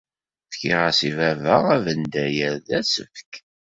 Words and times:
Fkiɣ-as 0.53 0.99
i 1.09 1.11
baba 1.17 1.55
abendayer 1.75 2.53
d 2.67 2.69
asefk. 2.79 3.31